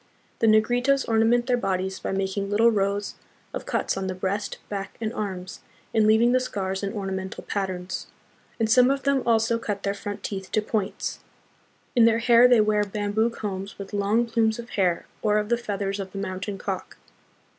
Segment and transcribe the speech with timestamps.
[0.39, 3.13] The Negritos ornament their bodies by making little rows
[3.53, 5.59] of cuts on the breast, back, and arms,
[5.93, 8.07] and leaving the scars in ornamental patterns;
[8.59, 11.19] and some of them also cut their front teeth to points.
[11.95, 15.55] In their hair they wear bamboo combs with long plumes of hair or of the
[15.57, 16.97] feathers of the mountain cock.